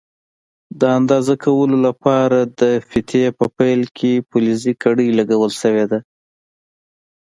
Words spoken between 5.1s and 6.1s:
لګول شوې ده.